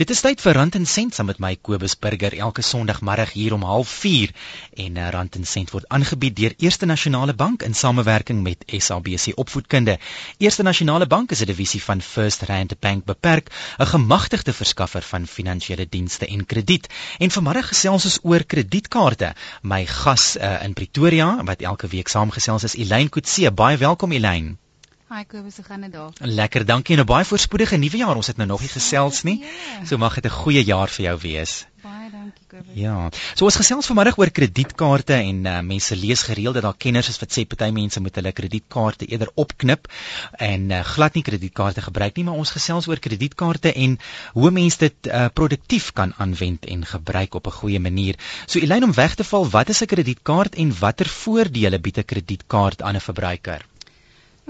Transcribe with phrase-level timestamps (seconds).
[0.00, 3.52] Dit is tyd vir Rand en Sent saam met my Kobus Burger elke Sondagmiddag hier
[3.52, 4.30] om 04:30
[4.84, 9.36] en uh, Rand en Sent word aangebied deur Eerste Nasionale Bank in samewerking met SABC
[9.42, 9.98] Opvoedkunde.
[10.38, 15.26] Eerste Nasionale Bank is 'n divisie van First Rand Bank beperk, 'n gemagtigde verskaffer van
[15.26, 16.88] finansiële dienste en krediet.
[17.18, 19.34] En vanmiddag gesels ons oor kredietkaarte.
[19.62, 23.52] My gas uh, in Pretoria wat elke week saamgesels is Elyn Kutse.
[23.52, 24.56] Baie welkom Elyn.
[25.10, 26.12] Hi Kobus, hoe gaan dit daar?
[26.22, 28.16] Lekker, dankie en 'n baie voorspoedige nuwe jaar.
[28.16, 29.42] Ons het nou nog nie gesels nie.
[29.84, 31.66] So mag dit 'n goeie jaar vir jou wees.
[31.82, 32.74] Baie dankie Kobus.
[32.74, 33.08] Ja.
[33.34, 37.18] So ons gesels vanmiddag oor kredietkaarte en uh, mense lees gereeld dat daar kenners is
[37.18, 39.88] wat sê party mense moet hulle kredietkaarte eerder opknip
[40.38, 43.98] en uh, glad nie kredietkaarte gebruik nie, maar ons gesels oor kredietkaarte en
[44.32, 48.14] hoe mense dit uh, produktief kan aanwend en gebruik op 'n goeie manier.
[48.46, 52.04] So Elyn om weg te val, wat is 'n kredietkaart en watter voordele bied 'n
[52.04, 53.66] kredietkaart aan 'n verbruiker?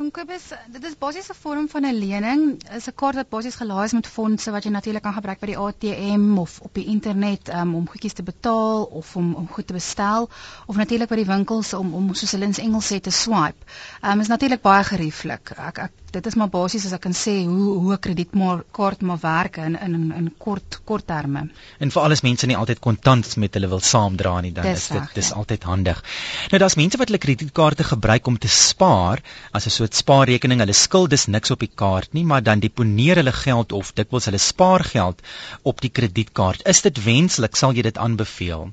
[0.08, 2.62] Kobus, dit is basies 'n vorm van 'n lening.
[2.76, 5.46] Is 'n kaart wat basies gelaai is met fondse wat jy natuurlik kan gebruik by
[5.46, 9.66] die ATM of op die internet um, om goedjies te betaal of om om goed
[9.66, 10.30] te bestel
[10.66, 13.64] of natuurlik by die winkels om om soos hulle in Engels sê te swipe.
[14.00, 15.50] Ehm um, is natuurlik baie gerieflik.
[15.50, 19.20] Ek ek dit is maar basies as ek kan sê hoe hoe 'n kredietkaart maar
[19.22, 21.42] werk in in in kort kort terme.
[21.78, 24.88] En vir alles mense nie altyd kontant met hulle wil saamdra nie, dan dis is
[24.88, 25.34] dit dis ja.
[25.34, 26.02] altyd handig.
[26.50, 30.60] Nou daar's mense wat hulle kredietkaarte gebruik om te spaar as 'n soort spaarrekening.
[30.60, 34.24] Hulle skuld is niks op die kaart nie, maar dan deponeer hulle geld of dikwels
[34.24, 35.22] hulle spaargeld
[35.62, 36.66] op die kredietkaart.
[36.66, 37.56] Is dit wenslik?
[37.56, 38.72] Sal jy dit aanbeveel?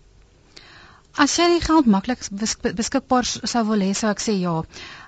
[1.17, 2.19] As jy die geld maklik
[2.77, 4.59] beskikbaar sou wil hê, sou ek sê ja.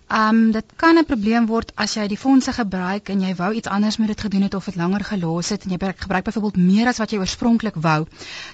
[0.09, 3.49] Ehm um, dit kan 'n probleem word as jy die fondse gebruik en jy wou
[3.53, 6.57] iets anders met dit gedoen het of dit langer gelos het en jy gebruik byvoorbeeld
[6.57, 8.07] meer as wat jy oorspronklik wou.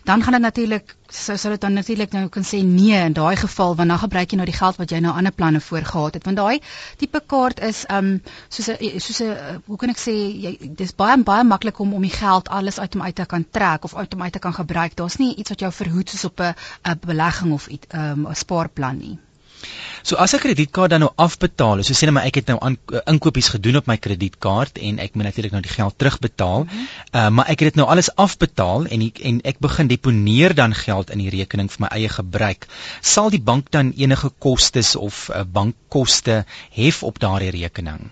[0.03, 3.35] Dan gaan dit natuurlik sou sou dit dan natuurlik nou kan sê nee in daai
[3.35, 6.25] geval want dan gebruik jy nou die geld wat jy nou ander planne voorgehad het.
[6.25, 6.59] Want daai
[6.97, 10.95] tipe kaart is ehm um, soos 'n soos 'n hoe kan ek sê jy dis
[10.95, 13.95] baie baie maklik om om die geld alles uit hom uit te kan trek of
[13.95, 14.95] uit hom uit te kan gebruik.
[14.95, 18.27] Daar's nie iets wat jou verhoed soos op 'n 'n belegging of iets ehm um,
[18.27, 19.19] 'n spaarplan nie.
[20.05, 22.57] So as 'n kredietkaart dan nou afbetaal is, so sê net maar ek het nou
[22.61, 26.63] aan uh, inkopies gedoen op my kredietkaart en ek moet natuurlik nou die geld terugbetaal.
[26.63, 26.85] Mm -hmm.
[27.11, 30.75] uh, maar ek het dit nou alles afbetaal en ek, en ek begin deponeer dan
[30.77, 32.67] geld in die rekening vir my eie gebruik.
[33.01, 38.11] Sal die bank dan enige kostes of uh, bankkoste hef op daardie rekening?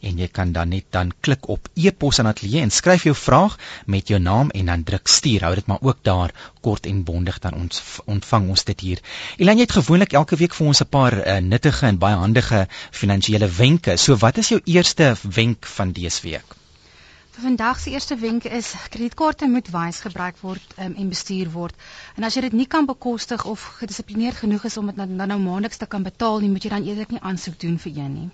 [0.01, 3.59] en jy kan dan net dan klik op e-pos aan ateljee en skryf jou vraag
[3.85, 5.41] met jou naam en dan druk stuur.
[5.41, 8.99] Hou dit maar ook daar kort en bondig dan ons ontvang ons dit hier.
[9.37, 12.67] Elan jy het gewoonlik elke week vir ons 'n paar uh, nuttige en baie handige
[12.91, 13.97] finansiële wenke.
[13.97, 16.55] So wat is jou eerste wenk van dese week?
[17.35, 21.75] Vir vandag se eerste wenk is kredietkaarte moet wys gebruik word um, en bestuur word.
[22.15, 25.39] En as jy dit nie kan bekostig of gedissiplineerd genoeg is om dit dan nou
[25.39, 28.29] maandeliks te kan betaal nie, moet jy dan eerder nie aansoek doen vir een nie.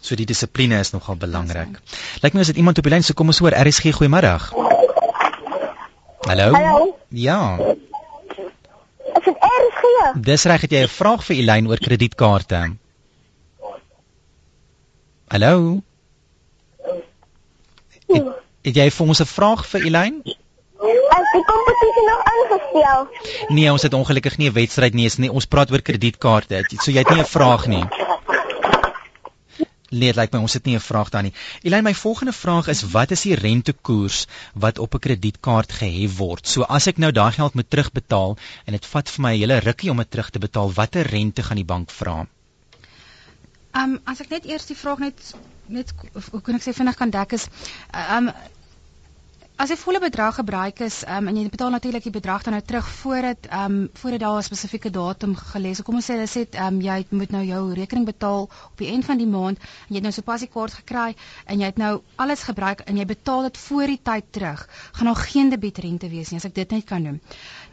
[0.00, 1.80] So die dissipline is nogal belangrik.
[2.22, 4.36] Lyk my as dit iemand op die lyn so kom ons hoor RSG goeiemôre.
[6.28, 6.52] Hallo.
[6.52, 6.96] Hallo.
[7.08, 7.40] Ja.
[10.04, 10.22] Is RSG?
[10.24, 12.76] Dis reg, het jy 'n vraag vir Elyn oor kredietkaarte?
[15.28, 15.82] Hallo.
[18.06, 18.24] Het,
[18.62, 20.22] het jy vir ons 'n vraag vir Elyn?
[20.24, 23.08] Is die kompetisie nog ingestel?
[23.48, 25.32] Nee, ons het ongelukkig nie 'n wedstryd nie, nie.
[25.32, 26.64] Ons praat oor kredietkaarte.
[26.82, 27.84] So jy het nie 'n vraag nie.
[29.94, 31.32] Nee, dit lyk my ons het nie 'n vraag daar nie.
[31.62, 36.46] Elyn, my volgende vraag is wat is die rentekoers wat op 'n kredietkaart gehef word?
[36.48, 38.36] So as ek nou daai geld moet terugbetaal
[38.66, 41.42] en dit vat vir my 'n hele rukkie om dit terug te betaal, watter rente
[41.42, 42.26] gaan die bank vra?
[43.74, 45.34] Ehm um, as ek net eers die vraag net
[45.66, 45.92] net
[46.30, 47.48] hoe kan ek sê vinnig kan dek is
[47.90, 48.34] ehm um,
[49.54, 52.62] As jy volle bedrag gebruik is um, en jy betaal natuurlik die bedrag dan nou
[52.66, 55.82] terug voordat ehm um, voordat daar 'n spesifieke datum gelees.
[55.86, 58.88] Kom ons sê hulle sê ehm um, jy moet nou jou rekening betaal op die
[58.90, 61.14] einde van die maand en jy het nou sopas die kaart gekry
[61.46, 64.66] en jy het nou alles gebruik en jy betaal dit voor die tyd terug.
[64.92, 67.20] Gaan daar geen debietrente wees nie as ek dit net kan noem.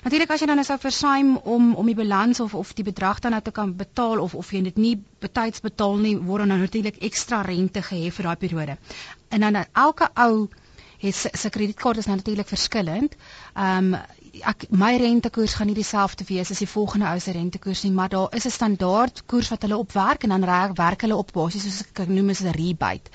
[0.04, 3.20] Natuurlik as jy dan nou sou versuim om om die balans of of die bedrag
[3.20, 6.48] dan nou te kan betaal of of jy dit nie betyds betaal nie, word dan
[6.48, 8.78] nou natuurlik ekstra rente gehef vir daai periode.
[9.30, 10.50] En dan elke ou
[11.02, 13.16] het sy kredietkaart is nou natuurlik verskillend.
[13.54, 14.02] Ehm um,
[14.40, 18.10] ek my rentekoers gaan nie dieselfde wees as die volgende ou se rentekoers nie, maar
[18.10, 21.82] daar is 'n standaard koers wat hulle opwerk en dan werk hulle op basies soos
[21.82, 23.12] ek noem is 'n rebate.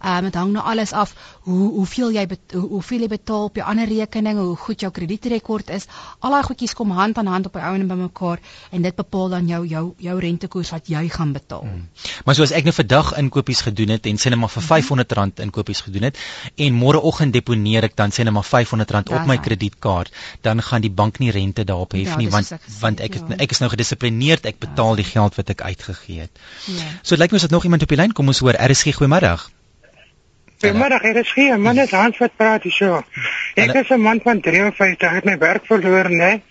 [0.00, 1.14] Ehm um, dit hang nou alles af
[1.44, 5.70] hoe hoeveel jy hoe, hoeveel jy betaal op jou ander rekeninge, hoe goed jou kredietrekord
[5.70, 5.86] is.
[6.20, 8.40] Al daai goedjies kom hand aan hand op die ou en bymekaar
[8.70, 11.60] en dit bepaal dan jou jou jou rentekoers wat jy gaan betaal.
[11.60, 11.88] Hmm.
[12.24, 15.32] Maar soos ek nou vandag inkopies gedoen het en sê net maar vir R500 hmm.
[15.36, 16.18] inkopies gedoen het
[16.56, 20.90] en môreoggend deponeer ek dan sê net maar R500 op my kredietkaart, dan gaan die
[20.90, 23.38] bank nie rente daarop hef ja, nie want want ek is ja.
[23.46, 25.02] ek is nou gedissiplineerd, ek betaal ja.
[25.02, 26.44] die geld wat ek uitgegee het.
[26.66, 26.90] Ja.
[27.02, 28.96] So dit lyk my as dit nog iemand op die lyn kom ons hoor RSG
[28.98, 29.38] goeiemôre.
[30.60, 31.58] Is hier.
[31.58, 33.02] Man is Hans wat praat hier so.
[33.56, 36.42] Ek is 'n man van 53, ek het my werk verloor, né?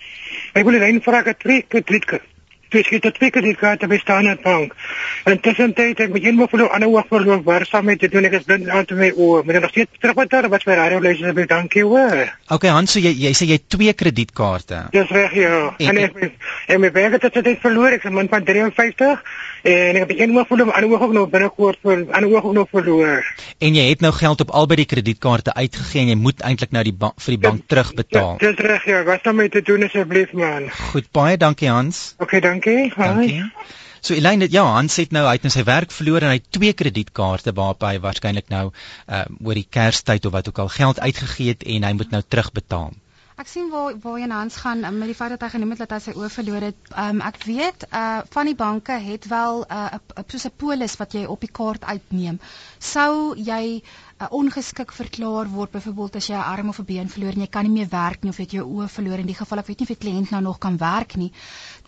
[0.53, 1.38] Ek wil net vra ek
[1.71, 2.21] het
[2.69, 3.18] twee kredietkaarte.
[3.19, 4.75] Twee kredietkaarte by Standard Bank.
[5.24, 8.25] En tussentyd het ek begin met 'n ander oog verloor, waar saam met dit doen
[8.25, 9.44] ek is blind aan te my oë.
[9.45, 12.38] Maar nog steeds terugbetaal wat my radio lees asb dankie hoor.
[12.48, 14.88] Okay, Hans, so jy jy sê jy het twee kredietkaarte.
[14.92, 15.75] Dis reg ja.
[15.77, 16.31] En, en ek
[16.68, 19.24] en my werk het dit verloor, ek is 'n man van 53
[19.63, 22.54] en ek het begin met 'n ander oog ook nog binnekort vir ander oog ook
[22.54, 23.25] nog verloor.
[23.57, 26.83] En jy het nou geld op albei die kredietkaarte uitgegee en jy moet eintlik nou
[26.83, 28.38] die vir die bank terugbetaal.
[28.38, 30.69] Dis reg ja, wat dan met te doen asseblief man.
[30.92, 32.16] Goed, baie dankie Hans.
[32.18, 32.58] Okay, dankie.
[32.95, 33.44] Dankie.
[34.01, 36.73] So Elaine, ja, Hans het nou uit in sy werk verloor en hy het twee
[36.73, 41.56] kredietkaarte waarop hy waarskynlik nou uh oor die Kerstyd of wat ook al geld uitgegee
[41.56, 42.95] het en hy moet nou terugbetaal.
[43.39, 45.79] Ek sien waar waar jy Hans gaan um, met die feit dat hy genoem het
[45.85, 46.79] dat hy sy oë verloor het.
[47.03, 51.13] Um ek weet uh van die banke het wel 'n uh, soos 'n polis wat
[51.15, 52.39] jy op die kaart uitneem.
[52.79, 53.63] Sou jy
[54.19, 57.47] uh, ongeskik verklaar word byvoorbeeld as jy 'n arm of 'n been verloor en jy
[57.47, 59.67] kan nie meer werk nie of jy het jou oë verloor in die geval ek
[59.67, 61.31] weet nie of die kliënt nou nog kan werk nie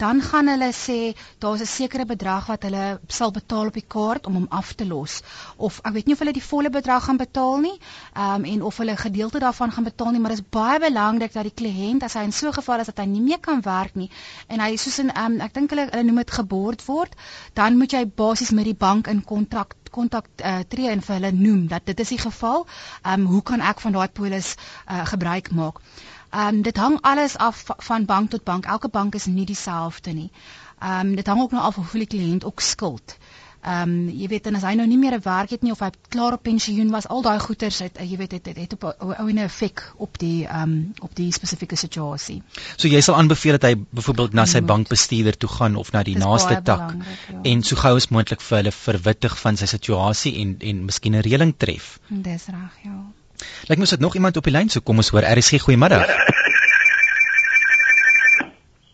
[0.02, 1.00] dan gaan hulle sê
[1.44, 4.86] daar's 'n sekere bedrag wat hulle sal betaal op die kaart om hom af te
[4.86, 5.22] los
[5.58, 7.78] of ek weet nie of hulle die volle bedrag gaan betaal nie
[8.26, 11.34] um, en of hulle 'n gedeelte daarvan gaan betaal nie maar dit is baie belangrik
[11.34, 13.62] dat die kliënt as hy in so 'n geval is dat hy nie meer kan
[13.62, 14.10] werk nie
[14.48, 17.16] en hy soos in um, ek dink hulle hulle noem dit gebord word
[17.54, 21.32] dan moet jy basies met die bank in kontrak kontak uh, tree en vir hulle
[21.36, 22.66] noem dat dit is die geval.
[23.04, 25.84] Ehm um, hoe kan ek van daai polis uh, gebruik maak?
[26.32, 28.66] Ehm um, dit hang alles af van bank tot bank.
[28.66, 30.32] Elke bank is nie dieselfde nie.
[30.80, 33.18] Ehm um, dit hang ook nou af of hoe die kliënt ook skuld.
[33.62, 35.80] Ehm um, jy weet en as hy nou nie meer 'n werk het nie of
[35.80, 38.84] hy klaar op pensioen was, al daai goeders het jy weet het het, het op
[38.98, 42.42] ou 'n effek op die ehm um, op die spesifieke situasie.
[42.76, 46.18] So jy sal aanbeveel dat hy byvoorbeeld na sy bankbestuurder toe gaan of na die
[46.18, 47.40] naaste tak ja.
[47.44, 51.22] en so gou as moontlik vir hulle verwittig van sy situasie en en miskien 'n
[51.22, 52.00] reëling tref.
[52.08, 53.21] Dis reg, ja.
[53.70, 56.08] Lyk my as dit nog iemand op die lyn sou kom ons hoor RSG goeiemiddag.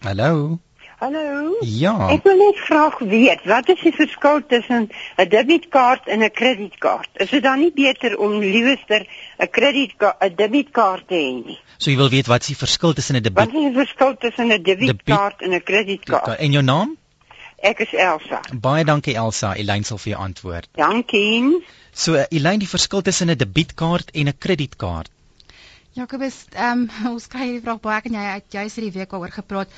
[0.07, 0.59] Hallo.
[0.97, 1.57] Hallo.
[1.61, 1.94] Ja.
[2.09, 4.88] Ek wil net graag weet, wat is die verskil tussen
[5.21, 7.09] 'n debitkaart en 'n kredietkaart?
[7.13, 11.59] Is dit dan nie beter om liewer 'n kredietkaart 'n debitkaart te hê nie?
[11.77, 14.17] So jy wil weet wat is die verskil tussen 'n debit Wat is die verskil
[14.17, 16.39] tussen 'n debitkaart en 'n kredietkaart?
[16.39, 16.98] En jou naam?
[17.57, 18.41] Ek is Elsa.
[18.53, 19.55] Baie dankie Elsa.
[19.57, 20.69] Elyn sal vir jou antwoord.
[20.77, 21.63] Dankie.
[21.91, 25.09] So Elyn, die verskil tussen 'n debitkaart en 'n kredietkaart?
[25.97, 29.33] Jakobus, ehm um, ons kry hierdie vraag baie en jy het juist hierdie week daaroor
[29.33, 29.71] gepraat.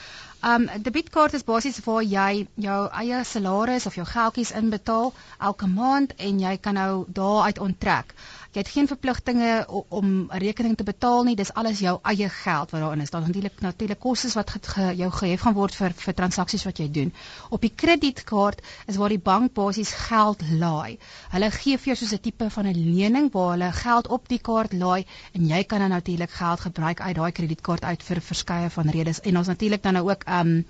[0.44, 5.14] Um debitkaart is basies waar jy jou eie salaris of jou geldjies inbetaal
[5.50, 8.14] elke maand en jy kan nou daaruit onttrek.
[8.50, 11.36] Jy het geen verpligtinge om 'n rekening te betaal nie.
[11.36, 13.10] Dis alles jou eie geld wat daarin is.
[13.10, 16.92] Daar's natuurlik natuurlik kostes wat ge, jou gehef gaan word vir vir transaksies wat jy
[16.92, 17.14] doen.
[17.50, 20.98] Op die kredietkaart is waar die bank basies geld laai.
[21.30, 24.40] Hulle gee vir jou soos 'n tipe van 'n lening waar hulle geld op die
[24.40, 28.70] kaart laai en jy kan dan natuurlik geld gebruik uit daai kredietkaart uit vir verskeie
[28.70, 29.22] van redes.
[29.22, 30.66] En ons natuurlik dan nou ook um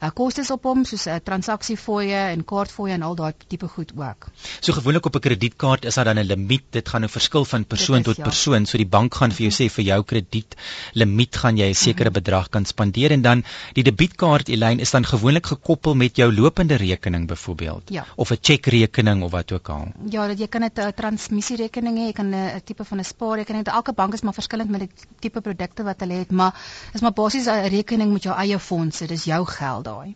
[0.00, 3.92] uh, kostes op hom soos 'n uh, transaksiefooie en kaartfooie en al daai tipe goed
[3.96, 4.28] ook.
[4.60, 6.64] So gewoonlik op 'n kredietkaart is daar dan 'n limiet.
[6.70, 8.22] Dit gaan nou verskil van persoon is, tot ja.
[8.22, 8.66] persoon.
[8.66, 10.56] So die bank gaan vir jou sê vir jou krediet
[10.92, 12.22] limiet gaan jy 'n sekere mm -hmm.
[12.22, 16.74] bedrag kan spandeer en dan die debietkaart Elyn is dan gewoonlik gekoppel met jou lopende
[16.74, 18.06] rekening byvoorbeeld ja.
[18.16, 19.88] of 'n chequerekening of wat ook al.
[20.10, 23.66] Ja, dat jy kan 'n transmissierekening hê, jy kan 'n tipe van 'n spaarrekening.
[23.66, 26.54] Elke bank is maar verskillend met die tipe produkte wat hulle het, maar
[26.94, 29.06] is maar basies 'n rekening met jou eie fondse.
[29.06, 30.14] Dis jou geld daai.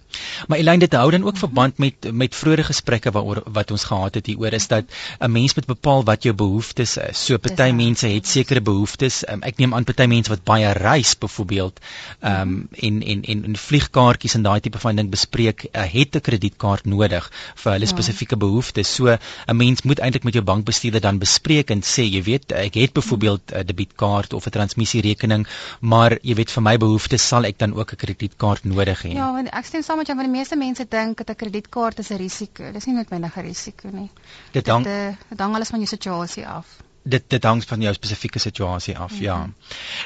[0.49, 4.19] Maar Elaine dit hou dan ook verband met met vroeë gesprekke waaroor wat ons gehad
[4.19, 4.85] het hieroor is dat
[5.21, 7.25] 'n mens moet bepaal wat jou behoeftes is.
[7.25, 9.23] So party mense het sekere behoeftes.
[9.29, 11.81] Um, ek neem aan party mense wat baie reis byvoorbeeld
[12.21, 16.17] ehm um, en en en en vliegkaartjies en daai tipe van ding bespreek, uh, het
[16.17, 17.91] 'n kredietkaart nodig vir hulle ja.
[17.91, 18.95] spesifieke behoeftes.
[18.95, 22.75] So 'n mens moet eintlik met jou bankbestuurder dan bespreek en sê, jy weet, ek
[22.75, 25.47] het byvoorbeeld 'n debietkaart of 'n transmissierekening,
[25.81, 29.15] maar jy weet vir my behoeftes sal ek dan ook 'n kredietkaart nodig hê.
[29.15, 31.99] Ja, want ek stem saam met jou want die meeste mense dink dat 'n kredietkaart
[31.99, 32.73] is 'n risiko.
[32.73, 34.11] Dis nie noodwendig 'n risiko nie.
[34.53, 36.67] Dit hang eh, dit hang alles van jou situasie af.
[37.03, 39.37] Dit dit hang van jou spesifieke situasie af, ja.
[39.37, 39.51] ja.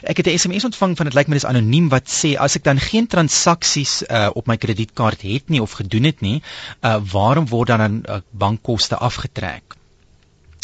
[0.02, 2.64] Ek het 'n SMS ontvang van dit lyk my dis anoniem wat sê as ek
[2.64, 6.42] dan geen transaksies uh, op my kredietkaart het nie of gedoen het nie,
[6.82, 9.74] uh, waarom word dan 'n uh, bankkoste afgetrek?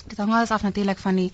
[0.06, 1.32] Dit hang alles af natuurlik van die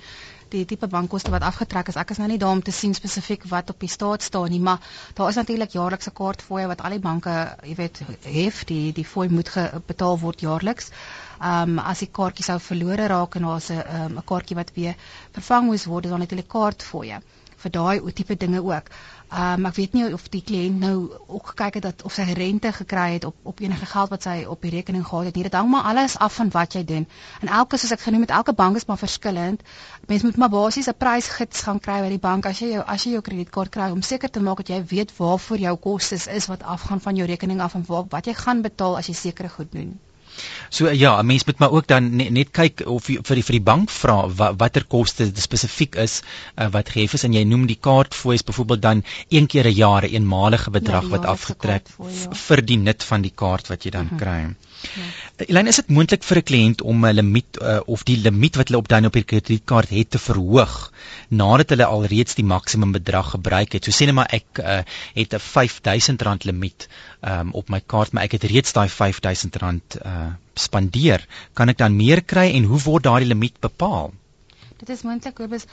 [0.53, 1.97] die tipe bankkoste wat afgetrek is.
[2.01, 4.61] Ek is nou nie daar om te sien spesifiek wat op die staat staan nie,
[4.61, 9.07] maar daar is natuurlik jaarlikse kaartfooie wat al die banke, jy weet, hef, die die
[9.07, 9.51] fooi moet
[9.87, 10.93] betaal word jaarliks.
[11.39, 14.73] Ehm um, as die kaartjie sou verlore raak en daar's 'n um, 'n kaartjie wat
[14.75, 14.97] weer
[15.33, 17.21] vervang moes word, is daar natuurlik kaartfooie
[17.63, 18.91] vir daai tipe dinge ook.
[19.29, 20.95] Ehm um, ek weet nie of die kliënt nou
[21.27, 24.37] ook gekyk het dat of sy rente gekry het op op enige geld wat sy
[24.49, 25.35] op die rekening gehad het.
[25.35, 27.05] Dit hang maar alles af van wat jy doen.
[27.41, 29.63] En elke soos ek genoem het, elke bank is maar verskillend.
[30.07, 33.05] Mens moet maar basies 'n prysgids gaan kry by die bank as jy jou as
[33.05, 36.47] jy jou kredietkaart kry om seker te maak dat jy weet waarvoor jou kostes is
[36.47, 39.73] wat afgaan van jou rekening af en wat jy gaan betaal as jy sekere goed
[39.73, 39.99] doen.
[40.71, 43.45] So ja, 'n mens moet maar ook dan net, net kyk of jy, vir die
[43.49, 46.23] vir die bank vra wat watter koste spesifiek is
[46.57, 50.05] uh, wat gehef is en jy noem die kaartfooies byvoorbeeld dan een keer 'n jaar
[50.05, 52.33] 'n eenmalige bedrag ja, wat afgetrek ja.
[52.47, 54.15] vir die nut van die kaart wat jy dan mhm.
[54.15, 54.23] -huh.
[54.23, 54.68] kry.
[54.79, 55.07] Ja.
[55.47, 58.69] Elaine, is dit moontlik vir 'n kliënt om 'n limiet uh, of die limiet wat
[58.69, 60.93] hulle op dan op die kredietkaart het te verhoog
[61.29, 63.85] nadat hulle alreeds die maksimum bedrag gebruik het?
[63.85, 64.83] So sê net maar ek uh,
[65.15, 66.89] het 'n R5000 limiet
[67.23, 71.27] um, op my kaart, maar ek het reeds daai R5000 uh, spandeer.
[71.55, 74.13] Kan ek dan meer kry en hoe word daardie limiet bepaal?
[74.79, 75.65] Dit is moontlik, Kobus.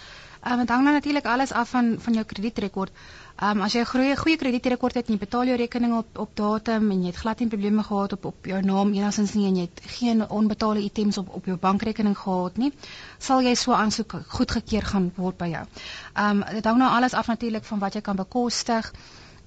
[0.42, 2.92] Um, dit hang nou natuurlik alles af van van jou kredietrekord.
[3.36, 6.18] Ehm um, as jy 'n goeie goeie kredietrekord het en jy betaal jou rekeninge op
[6.24, 9.46] op datum en jy het glad nie probleme gehad op op jou naam enigstens nie
[9.48, 12.72] en jy het geen onbetaalde items op op jou bankrekening gehad nie,
[13.20, 15.66] sal jy so aansoek goedgekeur gaan word by jou.
[16.14, 18.94] Ehm um, dit hang nou alles af natuurlik van wat jy kan bekostig,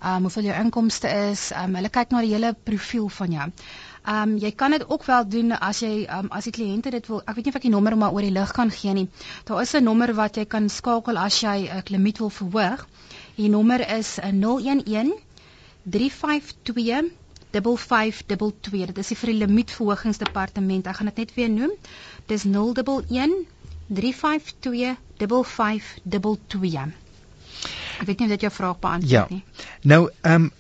[0.01, 1.51] ehm um, hoeveel jou inkomste is.
[1.51, 3.51] Ehm um, hulle kyk na die hele profiel van jou.
[4.07, 7.07] Ehm um, jy kan dit ook wel doen as jy um, as die kliënte dit
[7.07, 7.23] wil.
[7.25, 9.09] Ek weet nie of ek die nommer maar oor die lig kan gee nie.
[9.45, 12.87] Daar is 'n nommer wat jy kan skakel as jy 'n limiet wil verhoog.
[13.37, 15.15] Die nommer is 011
[15.83, 17.11] 352
[17.51, 18.87] 5522.
[18.87, 20.87] Dit is die vir die limietverhogingsdepartement.
[20.87, 21.71] Ek gaan dit net weer noem.
[22.27, 23.47] Dis 011
[23.89, 26.93] 352 5522.
[27.99, 29.27] Ek weet nie of dit jou vraag beantwoord ja.
[29.31, 29.43] nie.
[29.83, 30.51] Nou, ehm um,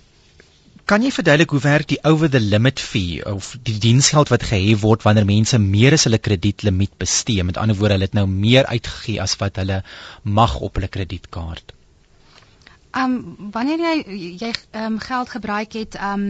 [0.88, 4.80] kan jy verduidelik hoe werk die over the limit fee of die diensgeld wat gehef
[4.84, 7.44] word wanneer mense meer as hulle kredietlimiet bestee?
[7.44, 9.82] Met ander woorde, hulle het nou meer uitgegee as wat hulle
[10.24, 11.74] mag op hulle kredietkaart.
[12.96, 13.18] Um,
[13.52, 16.24] wanneer jy jy um, geld gebruik het um,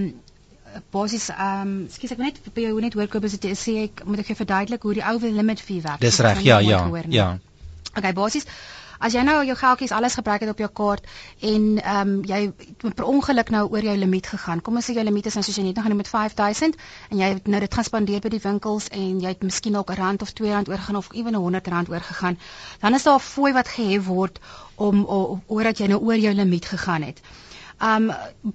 [0.92, 4.02] basies ehm um, skus ek net by jou net hoor koop as dit sê ek
[4.06, 6.02] moet ek jou verduidelik hoe die over limit fee werk.
[6.02, 6.82] Dis reg, ja, ja.
[7.14, 7.28] Ja.
[7.98, 8.46] Okay, basies
[8.98, 11.04] As jy nou jou geldjies alles gebruik het op jou kaart
[11.50, 12.38] en ehm um, jy
[12.98, 14.62] per ongeluk nou oor jou limiet gegaan.
[14.68, 16.78] Kom ons sê jou limiet is nou soos jy net nou gaan met 5000
[17.10, 19.92] en jy het nou dit gaan spandeer by die winkels en jy het miskien ook
[19.94, 22.38] 'n rand of 2 rand oorgegaan of ewen 'n 100 rand oorgegaan.
[22.80, 24.40] Dan is daar 'n fooi wat gehef word
[24.74, 25.04] om
[25.46, 27.22] omdat jy nou oor jou limiet gegaan het.
[27.80, 28.10] Um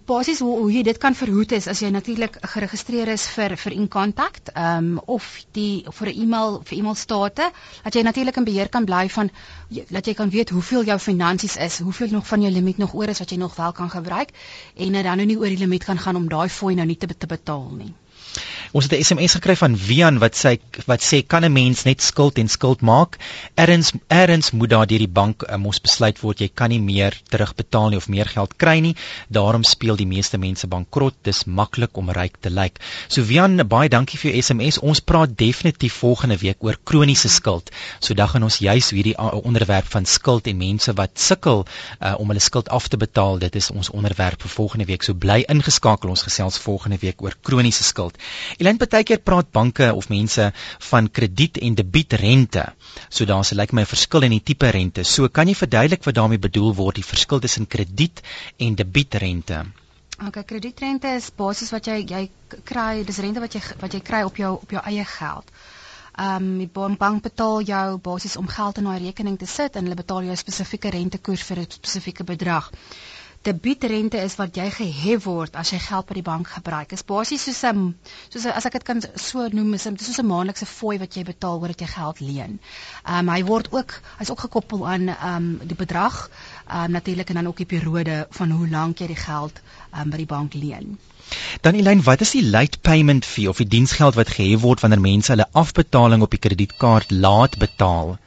[0.05, 3.75] basies hoe, hoe jy dit kan verhoed is as jy natuurlik geregistreer is vir vir
[3.77, 5.23] in kontak um of
[5.55, 7.47] die vir 'n e-mail vir e-mail state
[7.85, 9.31] dat jy natuurlik in beheer kan bly van
[9.69, 13.07] dat jy kan weet hoeveel jou finansies is, hoeveel nog van jou limiet nog oor
[13.07, 14.35] is wat jy nog wel kan gebruik
[14.75, 17.07] en dan nou nie oor die limiet gaan gaan om daai fooi nou nie te,
[17.07, 17.93] te betaal nie.
[18.73, 20.57] Ons het 'n SMS gekry van Wian wat sê
[20.89, 23.17] wat sê kan 'n mens net skuld en skuld maak?
[23.55, 27.13] Erns erns moet daar deur die bank um, ons besluit word jy kan nie meer
[27.29, 28.95] terugbetaal nie of meer geld kry nie.
[29.29, 31.13] Daarom speel die meeste mense bankrot.
[31.21, 32.79] Dis maklik om ryk te lyk.
[33.07, 34.79] So Wian, baie dankie vir jou SMS.
[34.79, 37.69] Ons praat definitief volgende week oor kroniese skuld.
[37.99, 41.65] So dan gaan ons juis hierdie onderwerp van skuld en mense wat sukkel
[42.01, 43.37] uh, om hulle skuld af te betaal.
[43.37, 45.03] Dit is ons onderwerp vir volgende week.
[45.03, 46.09] So bly ingeskakel.
[46.09, 48.17] Ons gesels volgende week oor kroniese skuld.
[48.57, 50.51] Elyn baie keer praat banke of mense
[50.89, 52.65] van krediet en debietrente.
[53.09, 55.03] So daar's lyk like my 'n verskil in die tipe rente.
[55.03, 58.21] So kan jy verduidelik wat daarmee bedoel word die verskil tussen krediet
[58.57, 59.65] en debietrente?
[60.27, 62.29] OK, kredietrente is basies wat jy jy
[62.63, 65.49] kry, dis rente wat jy wat jy kry op jou op jou eie geld.
[66.13, 69.83] Ehm um, die bank betaal jou basies om geld in 'n rekening te sit en
[69.83, 72.71] hulle betaal jou 'n spesifieke rentekoers vir 'n spesifieke bedrag.
[73.47, 76.89] Debietrente is wat jy gehef word as jy geld by die bank gebruik.
[76.89, 77.95] Dit is basies soos 'n
[78.29, 81.15] soos a, as ek dit kan so noem, is dit soos 'n maandelikse fooi wat
[81.17, 82.59] jy betaal oor dat jy geld leen.
[83.05, 86.29] Ehm um, hy word ook hy's ook gekoppel aan ehm um, die bedrag,
[86.67, 90.01] ehm um, natuurlik en dan ook die periode van hoe lank jy die geld ehm
[90.01, 90.97] um, by die bank leen.
[91.61, 95.01] Dan Elyn, wat is die late payment fee of die diensgeld wat gehef word wanneer
[95.01, 98.17] mense hulle afbetaling op die kredietkaart laat betaal?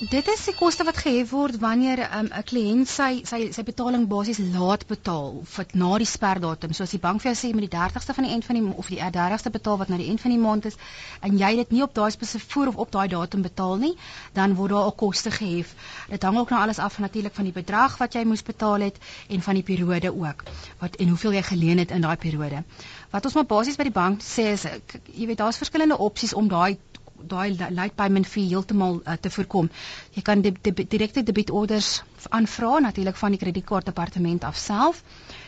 [0.00, 4.06] Dit is die koste wat gehef word wanneer 'n um, kliënt sy sy sy betaling
[4.08, 6.72] basies laat betaal of dit na die sperdatum.
[6.72, 8.64] So as die bank vir jou sê met die 30ste van die end van die
[8.82, 10.78] of die 30ste betaal wat na die end van die maand is
[11.20, 13.92] en jy dit nie op daai spesifieke voor of op daai datum betaal nie,
[14.32, 15.74] dan word daar 'n koste gehef.
[16.08, 18.96] Dit hang ook nou alles af natuurlik van die bedrag wat jy moes betaal het
[19.28, 20.44] en van die periode ook.
[20.78, 22.64] Wat en hoeveel jy geleen het in daai periode.
[23.10, 24.64] Wat ons maar basies by die bank sê is
[25.12, 26.78] jy weet daar's verskillende opsies om daai
[27.28, 29.70] daai late payment fee heeltemal uh, te voorkom.
[30.14, 35.02] Jy kan die, die direkte debietorders aanvra natuurlik van die kredietkaartdepartement af self.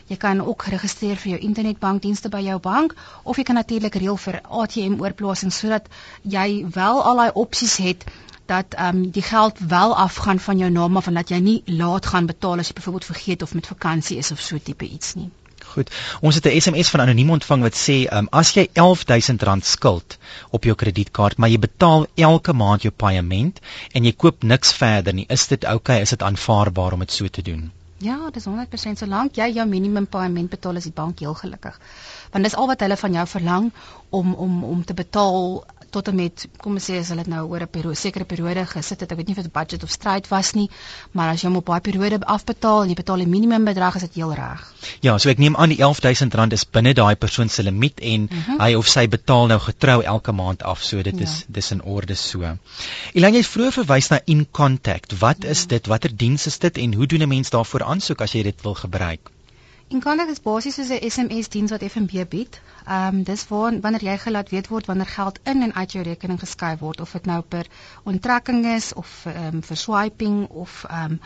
[0.08, 4.16] Jy kan ook registreer vir jou internetbankdienste by jou bank of jy kan natuurlik reël
[4.16, 5.88] vir ATM oorplasing sodat
[6.22, 8.04] jy wel al daai opsies het
[8.46, 11.62] dat ehm um, die geld wel afgaan van jou naam af en dat jy nie
[11.66, 15.14] laat gaan betaal as jy byvoorbeeld vergeet of met vakansie is of so tipe iets
[15.14, 15.30] nie.
[15.64, 15.90] Goed.
[16.20, 20.18] Ons het 'n SMS van anoniem ontvang wat sê, um, as jy R11000 skuld
[20.50, 23.60] op jou kredietkaart, maar jy betaal elke maand jou paaiement
[23.92, 25.76] en jy koop niks verder nie, is dit oukei?
[25.76, 26.00] Okay?
[26.00, 27.70] Is dit aanvaarbaar om dit so te doen?
[28.02, 31.78] Ja, dis 100% solank jy jou minimum paaiement betaal, is die bank heel gelukkig.
[32.32, 33.72] Want dis al wat hulle van jou verlang
[34.10, 37.42] om om om te betaal tot en met kom ons sê as hulle dit nou
[37.50, 40.28] oor 'n periode sekere periode gesit het, ek weet nie of dit budget of stryd
[40.28, 40.68] was nie,
[41.12, 44.06] maar as jy hom op daai periode afbetaal en jy betaal die minimum bedrag is
[44.08, 44.62] dit heel reg.
[45.00, 48.28] Ja, so ek neem aan die R11000 is binne daai persoon se limiet en mm
[48.28, 48.60] -hmm.
[48.60, 51.22] hy of sy betaal nou getrou elke maand af, so dit ja.
[51.22, 52.56] is dis in orde so.
[53.12, 55.18] Elanie het vroeër verwys na In Contact.
[55.18, 55.48] Wat ja.
[55.48, 55.86] is dit?
[55.86, 58.74] Watter diens is dit en hoe doen 'n mens daarvoor aansoek as jy dit wil
[58.74, 59.30] gebruik?
[59.92, 62.54] In Contact is basies soos 'n SMS diens wat FNB bied.
[62.84, 66.04] Ehm um, dis waar wanneer jy gelaat weet word wanneer geld in en uit jou
[66.04, 67.66] rekening geskuif word of dit nou per
[68.12, 71.20] onttrekking is of ehm um, vir swiping of ehm um,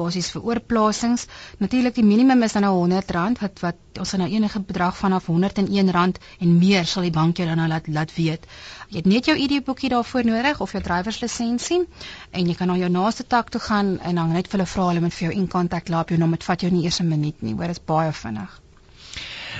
[0.00, 1.26] basies vir oorplasings.
[1.58, 6.18] Natuurlik die minimum is dan nou R100 wat wat ons nou enige bedrag vanaf R101
[6.38, 8.50] en meer sal die bank jou dan nou laat laat weet.
[8.88, 11.82] Jy het net jou ID-boekie daarvoor nodig of jou drywerslisensie
[12.30, 14.86] en jy kan na jou naaste tak toe gaan en dan net vir hulle vra
[14.88, 17.08] hulle met vir jou in kontak laat jou nou met vat jou nie eers 'n
[17.08, 18.60] minuut nie, hoor dit is baie vinnig.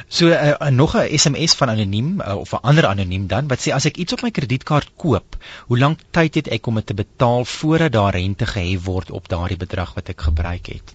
[0.09, 3.61] So uh, uh, nog 'n SMS van anoniem uh, of 'n ander anoniem dan wat
[3.61, 5.37] sê as ek iets op my kredietkaart koop,
[5.67, 9.29] hoe lank tyd het ek om dit te betaal voordat daar rente gehef word op
[9.29, 10.95] daardie bedrag wat ek gebruik het?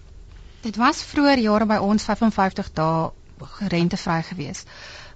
[0.62, 3.12] Dit was vroeër jare by ons 55 dae
[3.68, 4.68] rentevry geweest.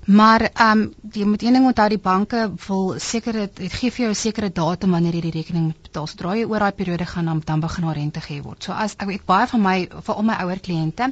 [0.07, 4.03] Maar ehm um, jy moet een ding onthou die banke wil sekere dit gee vir
[4.03, 6.07] jou 'n sekere datum wanneer jy die rekening moet betaal.
[6.07, 8.63] Sodra jy oor daai periode gaan dan dan begin daar rente gehef word.
[8.63, 11.11] So as ek weet baie van my vir al my ouer kliënte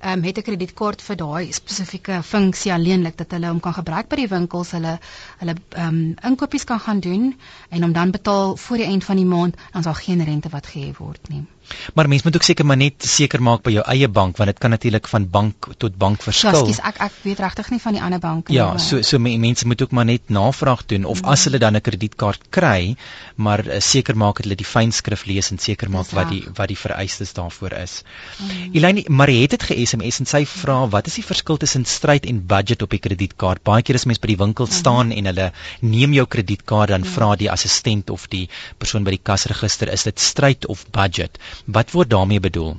[0.00, 4.08] ehm um, het 'n kredietkaart vir daai spesifieke funksie alleenlik dat hulle hom kan gebruik
[4.08, 4.98] by die winkels, hulle
[5.38, 7.34] hulle ehm um, inkopies kan gaan doen
[7.68, 10.66] en hom dan betaal voor die eind van die maand, dan sal geen rente wat
[10.66, 11.44] gehef word nie.
[11.94, 14.60] Maar mens moet ook seker maar net seker maak by jou eie bank want dit
[14.62, 16.66] kan natuurlik van bank tot bank verskil.
[16.66, 18.58] Ja, skus, ek ek weet regtig nie van die ander banke nie.
[18.58, 21.28] Ja, so so mense moet ook maar net navraag doen of mm.
[21.34, 22.96] as hulle dan 'n kredietkaart kry,
[23.36, 26.68] maar uh, seker maak dat hulle die fynskrif lees en seker maak wat die wat
[26.68, 28.02] die vereistes daarvoor is.
[28.38, 28.74] Mm.
[28.78, 32.82] Elaine, Marie het ge-SMS en sy vra wat is die verskil tussen stryd en budget
[32.82, 33.62] op die kredietkaart?
[33.62, 34.72] Baie keer as mense by die winkel mm.
[34.72, 37.14] staan en hulle neem jou kredietkaart dan mm.
[37.16, 38.48] vra die assistent of die
[38.78, 41.38] persoon by die kasregister is dit stryd of budget?
[41.64, 42.76] Wat word daarmee bedoel?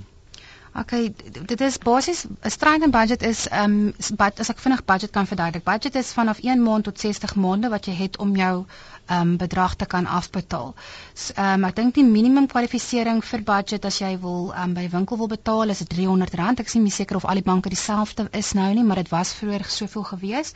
[0.75, 0.91] OK,
[1.45, 5.27] dit is basies 'n stryd en budget is ehm um, as ek vinnig budget kan
[5.27, 5.63] verduidelik.
[5.63, 8.65] Budget is vanaf 1 maand tot 60 maande wat jy het om jou
[9.09, 10.73] um, bedrag te kan afbetaal.
[11.35, 14.87] Ehm um, ek dink die minimum kwalifisering vir budget as jy wil ehm um, by
[14.89, 16.59] winkel wil betaal is R300.
[16.63, 19.33] Ek is nie seker of al die banke dieselfde is nou nie, maar dit was
[19.33, 20.53] vroeër soveel gewees.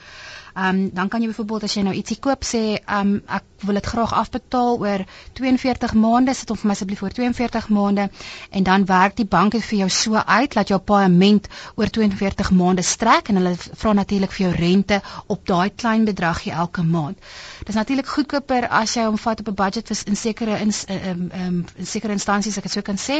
[0.57, 3.43] Ehm um, dan kan jy byvoorbeeld as jy nou ietsie koop sê, ehm um, ek
[3.67, 5.03] wil dit graag afbetaal oor
[5.39, 8.09] 42 maande, sit hom vir my asseblief oor 42 maande
[8.49, 12.51] en dan werk die bank dit vir jou so uit dat jou paaiement oor 42
[12.51, 17.17] maande strek en hulle vra natuurlik vir jou rente op daai klein bedragie elke maand.
[17.59, 20.71] Dit is natuurlik goedkoper as jy hom vat op 'n budget vir in sekere in
[20.87, 23.17] ehm um, in sekere instansies ek het so kan sê.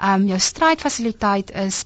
[0.00, 1.84] Ehm um, jou strydfasiliteit is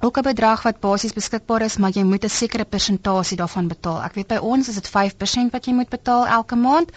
[0.00, 4.02] ook 'n bedrag wat basies beskikbaar is, maar jy moet 'n sekere persentasie daarvan betaal.
[4.02, 6.90] Ek weet by ons is dit 5% wat jy moet betaal elke maand.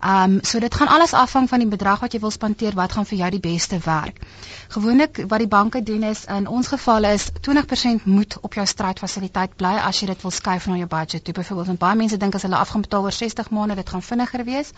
[0.00, 2.92] Ehm um, so dit gaan alles afhang van die bedrag wat jy wil spandeer, wat
[2.92, 4.20] gaan vir jou die beste werk.
[4.68, 9.56] Gewoonlik wat die banke doen is in ons geval is 20% moet op jou straatfasiliteit
[9.56, 11.24] bly as jy dit wil skuif na jou budget.
[11.24, 14.44] Toe byvoorbeeld, baie mense dink as hulle afgaan betaal oor 60 maande, dit gaan vinniger
[14.44, 14.72] wees.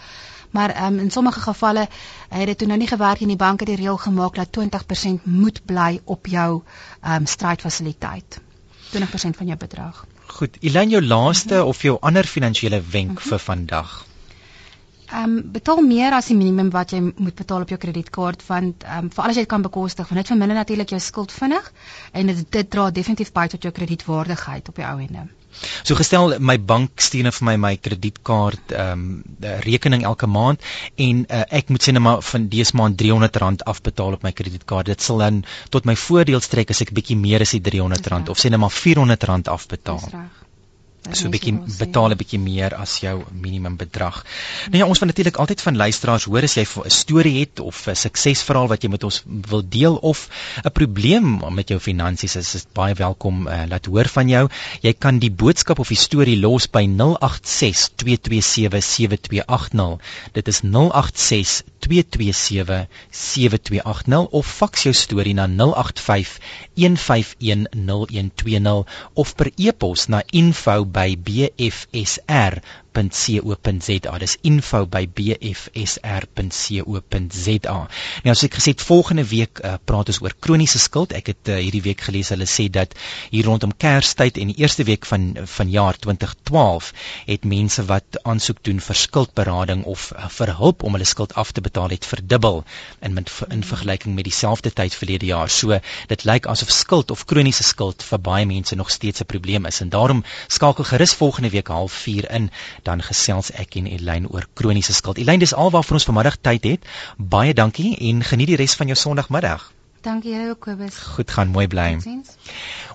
[0.50, 1.88] Maar ehm um, in sommige gevalle
[2.28, 3.28] het dit toe nou nie gewerk nie.
[3.37, 6.62] Die banke het die reël gemaak dat 20% moet bly op jou
[7.00, 8.40] ehm um, straatfasiliteit.
[8.92, 10.06] 20% van jou bedrag.
[10.26, 11.68] Goed, Elaine jou laaste mm -hmm.
[11.68, 13.28] of jou ander finansiële wenk mm -hmm.
[13.28, 14.11] vir vandag.
[15.12, 18.87] Ehm um, betaal meer as die minimum wat jy moet betaal op jou kredietkaart want
[18.87, 21.68] ehm um, veral as jy dit kan bekostig, want dit verminder natuurlik jou skuld vinnig
[22.12, 25.29] en dit dit dra definitief by tot jou kredietwaardigheid op die ou ende.
[25.85, 30.64] So gestel my bank stuur net vir my my kredietkaart ehm um, rekening elke maand
[31.07, 34.94] en uh, ek moet sê net maar van dese maand R300 afbetaal op my kredietkaart.
[34.94, 35.42] Dit sal dan
[35.77, 38.72] tot my voordeel strek as ek bietjie meer as die R300 of sê net maar
[38.72, 40.01] R400 afbetaal.
[40.09, 40.41] Dis reg
[41.10, 44.22] so 'n bietjie betaal 'n bietjie meer as jou minimum bedrag.
[44.70, 47.88] Nou ja, ons wil natuurlik altyd van luisteraars hoor as jy 'n storie het of
[47.88, 50.28] 'n suksesverhaal wat jy met ons wil deel of
[50.64, 54.48] 'n probleem met jou finansies is, is baie welkom uh, laat hoor van jou.
[54.82, 59.98] Jy kan die boodskap of die storie los by 086 227 7280.
[60.32, 66.38] Dit is 086 227 7280 of faks jou storie na 085
[66.74, 72.61] 151 0120 of per e-pos na info by bfsr
[72.92, 74.18] bfsr.co.za.
[74.18, 76.28] Dis info by bfsr.co.za.
[78.24, 81.12] Nou as ek gesê het volgende week uh, praat ons oor kroniese skuld.
[81.16, 82.90] Ek het uh, hierdie week gelees hulle sê dat
[83.33, 86.92] hier rondom Kerstyd en die eerste week van van jaar 2012
[87.26, 91.52] het mense wat aansoek doen vir skuldberading of uh, vir hulp om hulle skuld af
[91.52, 92.64] te betaal het verdubbel
[93.00, 95.48] in met, in vergelyking met dieselfde tyd verlede jaar.
[95.50, 95.78] So
[96.09, 99.81] dit lyk asof skuld of kroniese skuld vir baie mense nog steeds 'n probleem is
[99.81, 102.50] en daarom skakel gerus volgende week half 4 in
[102.83, 105.18] dan gesels ek en Elyn oor kroniese skuld.
[105.18, 106.90] Elyn, dis alwaar vir ons vanmiddag tyd het.
[107.16, 109.71] Baie dankie en geniet die res van jou Sondagmiddag.
[110.03, 110.97] Dankie jy ook Kobus.
[111.14, 111.92] Goed gaan, mooi bly.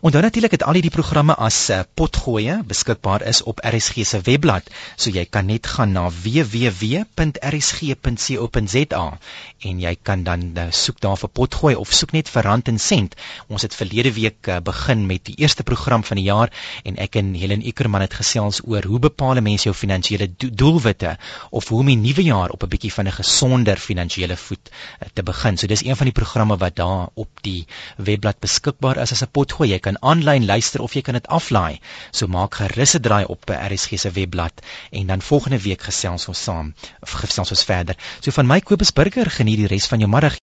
[0.02, 4.70] Onthou natuurlik dat al hierdie programme as uh, potgoeie beskikbaar is op RSG se webblad,
[4.96, 7.06] so jy kan net gaan na www.rsg.co.za
[9.70, 12.78] en jy kan dan uh, soek daar vir potgooi of soek net vir rand en
[12.78, 13.16] sent.
[13.50, 16.54] Ons het verlede week uh, begin met die eerste program van die jaar
[16.86, 21.18] en ek en Helen Ikerman het gesels oor hoe bepaal mense jou finansiële do doelwitte
[21.50, 25.10] of hoe om die nuwe jaar op 'n bietjie van 'n gesonder finansiële voet uh,
[25.14, 25.58] te begin.
[25.58, 27.66] So dis een van die programme wat daar op die
[27.98, 29.70] webblad beskikbaar is as 'n potgooi.
[29.74, 31.80] Jy kan aanlyn luister of jy kan dit aflaai.
[32.12, 34.56] So maak gerus 'n draai op by RSG se webblad
[34.92, 37.96] en dan volgende week gesels ons saam of gesels ons verder.
[38.20, 40.36] So van my Kobus Burger geniet die res van jou middag.